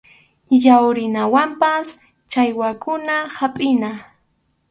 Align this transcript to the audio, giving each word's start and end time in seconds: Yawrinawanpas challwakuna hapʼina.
Yawrinawanpas 0.65 1.87
challwakuna 2.31 3.15
hapʼina. 3.35 3.89